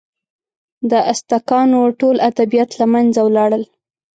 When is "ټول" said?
1.99-2.15